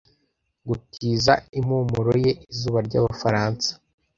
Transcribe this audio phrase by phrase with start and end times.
[0.67, 3.69] gutiza impumuro ye izuba ryabafaransa